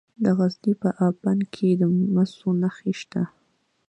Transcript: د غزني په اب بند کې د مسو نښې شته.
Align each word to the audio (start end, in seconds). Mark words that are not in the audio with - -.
د 0.23 0.25
غزني 0.37 0.73
په 0.81 0.89
اب 1.05 1.15
بند 1.23 1.43
کې 1.53 1.69
د 1.79 1.83
مسو 2.13 2.47
نښې 2.61 2.93
شته. 2.99 3.21